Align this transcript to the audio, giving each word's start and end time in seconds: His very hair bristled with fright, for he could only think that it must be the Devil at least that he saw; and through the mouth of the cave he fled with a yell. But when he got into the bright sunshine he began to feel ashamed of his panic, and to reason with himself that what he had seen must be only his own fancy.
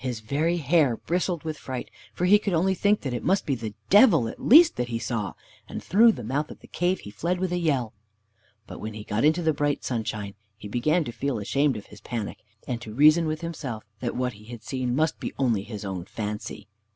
His 0.03 0.19
very 0.21 0.57
hair 0.57 0.97
bristled 0.97 1.43
with 1.43 1.59
fright, 1.59 1.91
for 2.11 2.25
he 2.25 2.39
could 2.39 2.53
only 2.55 2.73
think 2.73 3.01
that 3.01 3.13
it 3.13 3.23
must 3.23 3.45
be 3.45 3.53
the 3.53 3.75
Devil 3.91 4.27
at 4.27 4.41
least 4.43 4.75
that 4.77 4.87
he 4.87 4.97
saw; 4.97 5.33
and 5.69 5.83
through 5.83 6.11
the 6.11 6.23
mouth 6.23 6.49
of 6.49 6.59
the 6.59 6.67
cave 6.67 7.01
he 7.01 7.11
fled 7.11 7.39
with 7.39 7.51
a 7.51 7.59
yell. 7.59 7.93
But 8.65 8.79
when 8.79 8.95
he 8.95 9.03
got 9.03 9.23
into 9.23 9.43
the 9.43 9.53
bright 9.53 9.83
sunshine 9.83 10.33
he 10.57 10.67
began 10.67 11.03
to 11.03 11.11
feel 11.11 11.37
ashamed 11.37 11.77
of 11.77 11.85
his 11.85 12.01
panic, 12.01 12.39
and 12.67 12.81
to 12.81 12.95
reason 12.95 13.27
with 13.27 13.41
himself 13.41 13.83
that 13.99 14.15
what 14.15 14.33
he 14.33 14.45
had 14.45 14.63
seen 14.63 14.95
must 14.95 15.19
be 15.19 15.35
only 15.37 15.61
his 15.61 15.85
own 15.85 16.05
fancy. 16.05 16.67